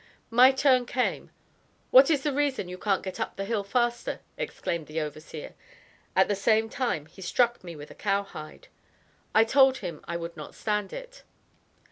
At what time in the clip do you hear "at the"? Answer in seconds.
6.15-6.33